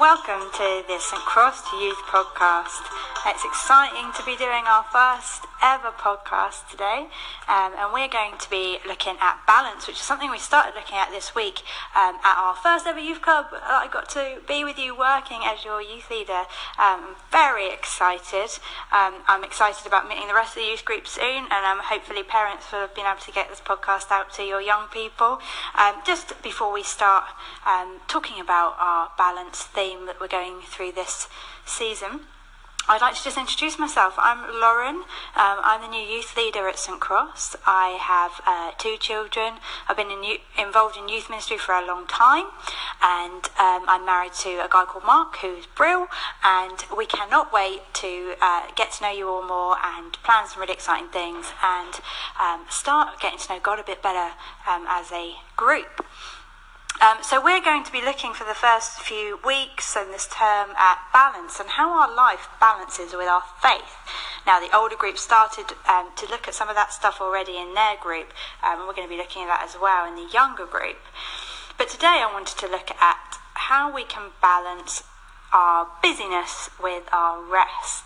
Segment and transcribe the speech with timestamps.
[0.00, 2.88] welcome to the St Cross Youth Podcast.
[3.26, 7.04] It's exciting to be doing our first ever podcast today,
[7.46, 10.96] um, and we're going to be looking at balance, which is something we started looking
[10.96, 11.60] at this week
[11.94, 13.48] um, at our first ever youth club.
[13.52, 16.48] I got to be with you working as your youth leader.
[16.80, 18.56] Um, I'm very excited.
[18.88, 22.22] Um, I'm excited about meeting the rest of the youth group soon, and um, hopefully
[22.22, 25.40] parents will have been able to get this podcast out to your young people.
[25.76, 27.24] Um, just before we start
[28.08, 31.26] talking about our balance theme that we're going through this
[31.66, 32.20] season.
[32.88, 34.14] I'd like to just introduce myself.
[34.18, 34.96] I'm Lauren.
[35.36, 37.54] Um, I'm the new youth leader at St Cross.
[37.66, 39.54] I have uh, two children.
[39.88, 42.46] I've been in, involved in youth ministry for a long time,
[43.02, 46.06] and um, I'm married to a guy called Mark, who's Brill,
[46.42, 50.60] and we cannot wait to uh, get to know you all more and plan some
[50.60, 52.00] really exciting things and
[52.40, 54.34] um, start getting to know God a bit better
[54.68, 56.04] um, as a group.
[57.00, 60.76] Um, so we're going to be looking for the first few weeks and this term
[60.76, 63.96] at balance and how our life balances with our faith.
[64.46, 67.72] Now, the older group started um, to look at some of that stuff already in
[67.72, 70.30] their group, um, and we're going to be looking at that as well in the
[70.30, 70.98] younger group.
[71.78, 75.02] But today I wanted to look at how we can balance
[75.54, 78.04] our busyness with our rest.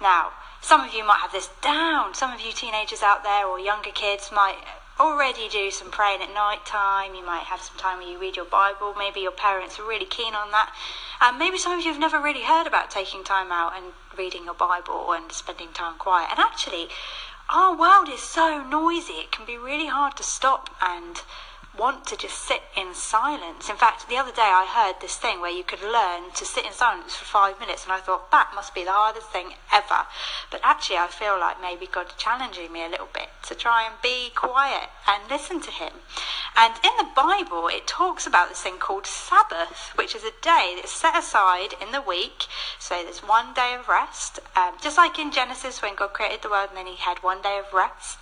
[0.00, 2.14] Now, some of you might have this down.
[2.14, 4.58] Some of you teenagers out there or younger kids might
[5.02, 7.16] already do some praying at night time.
[7.16, 8.94] You might have some time where you read your Bible.
[8.96, 10.72] Maybe your parents are really keen on that.
[11.20, 14.44] And maybe some of you have never really heard about taking time out and reading
[14.44, 16.28] your Bible and spending time quiet.
[16.30, 16.88] And actually,
[17.50, 21.22] our world is so noisy, it can be really hard to stop and
[21.76, 23.68] want to just sit in silence.
[23.70, 26.66] In fact, the other day I heard this thing where you could learn to sit
[26.66, 30.06] in silence for five minutes, and I thought that must be the hardest thing ever.
[30.50, 33.94] But actually, I feel like maybe God's challenging me a little bit to try and
[34.02, 35.92] be quiet and listen to Him.
[36.56, 40.74] And in the Bible, it talks about this thing called Sabbath, which is a day
[40.76, 42.46] that's set aside in the week.
[42.78, 46.50] So there's one day of rest, um, just like in Genesis when God created the
[46.50, 48.18] world and then He had one day of rest.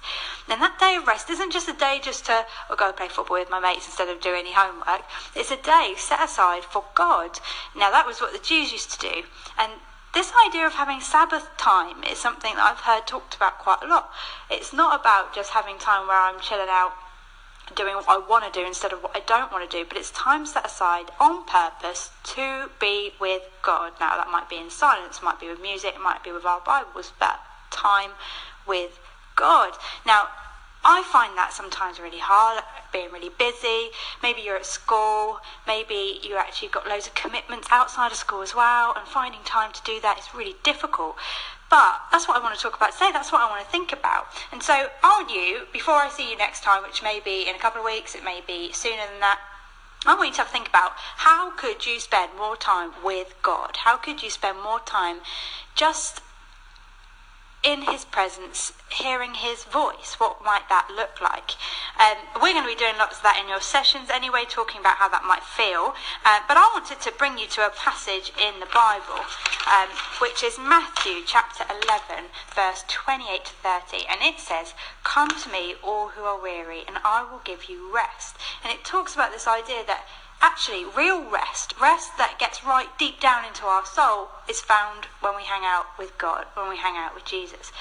[0.49, 3.39] And that day of rest isn't just a day just to oh, go play football
[3.39, 5.03] with my mates instead of doing any homework.
[5.35, 7.39] It's a day set aside for God.
[7.77, 9.23] Now, that was what the Jews used to do.
[9.59, 9.73] And
[10.13, 13.87] this idea of having Sabbath time is something that I've heard talked about quite a
[13.87, 14.11] lot.
[14.51, 16.93] It's not about just having time where I'm chilling out
[17.77, 19.97] doing what I want to do instead of what I don't want to do, but
[19.97, 23.93] it's time set aside on purpose to be with God.
[24.01, 26.61] Now, that might be in silence, might be with music, it might be with our
[26.61, 27.39] Bibles, but
[27.71, 28.11] time
[28.67, 28.99] with
[29.41, 29.73] God.
[30.07, 30.29] Now,
[30.85, 32.63] I find that sometimes really hard,
[32.93, 33.89] being really busy.
[34.23, 38.55] Maybe you're at school, maybe you actually got loads of commitments outside of school as
[38.55, 41.17] well, and finding time to do that is really difficult.
[41.71, 43.11] But that's what I want to talk about today.
[43.13, 44.27] That's what I want to think about.
[44.53, 47.59] And so, aren't you, before I see you next time, which may be in a
[47.59, 49.39] couple of weeks, it may be sooner than that,
[50.07, 53.35] I want you to have a think about how could you spend more time with
[53.43, 53.77] God?
[53.85, 55.19] How could you spend more time
[55.75, 56.23] just
[57.63, 60.17] in his presence, hearing his voice.
[60.19, 61.53] What might that look like?
[62.01, 64.97] Um, we're going to be doing lots of that in your sessions anyway, talking about
[64.97, 65.93] how that might feel.
[66.25, 69.21] Uh, but I wanted to bring you to a passage in the Bible,
[69.69, 69.93] um,
[70.25, 74.09] which is Matthew chapter 11, verse 28 to 30.
[74.09, 74.73] And it says,
[75.05, 78.37] Come to me, all who are weary, and I will give you rest.
[78.65, 80.09] And it talks about this idea that
[80.43, 85.37] Actually, real rest, rest that gets right deep down into our soul, is found when
[85.37, 87.73] we hang out with God, when we hang out with Jesus.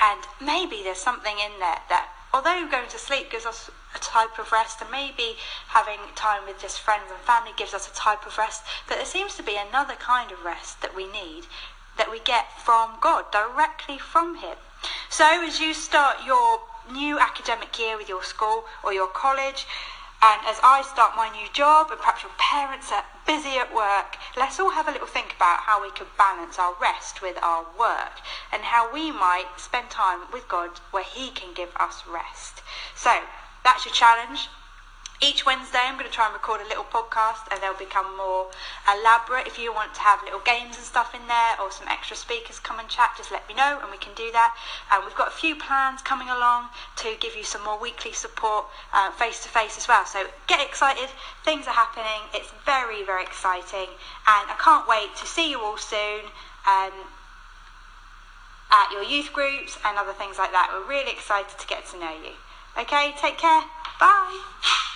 [0.00, 4.38] And maybe there's something in there that, although going to sleep gives us a type
[4.38, 5.36] of rest, and maybe
[5.68, 9.06] having time with just friends and family gives us a type of rest, but there
[9.06, 11.46] seems to be another kind of rest that we need,
[11.96, 14.56] that we get from God, directly from Him.
[15.08, 16.60] So as you start your
[16.92, 19.66] new academic year with your school or your college,
[20.20, 24.16] and as I start my new job, and perhaps your parents are busy at work,
[24.36, 27.64] let's all have a little think about how we could balance our rest with our
[27.78, 28.18] work
[28.52, 32.62] and how we might spend time with God where He can give us rest.
[32.96, 33.12] So,
[33.62, 34.48] that's your challenge.
[35.20, 38.46] Each Wednesday, I'm going to try and record a little podcast, and they'll become more
[38.86, 39.48] elaborate.
[39.48, 42.60] If you want to have little games and stuff in there, or some extra speakers
[42.60, 44.54] come and chat, just let me know, and we can do that.
[44.92, 46.70] And we've got a few plans coming along
[47.02, 48.66] to give you some more weekly support
[49.18, 50.06] face to face as well.
[50.06, 51.10] So get excited,
[51.44, 52.30] things are happening.
[52.32, 53.90] It's very, very exciting,
[54.30, 56.30] and I can't wait to see you all soon.
[56.62, 56.92] Um,
[58.70, 60.68] at your youth groups and other things like that.
[60.70, 62.32] We're really excited to get to know you.
[62.78, 63.62] Okay, take care.
[63.98, 64.94] Bye.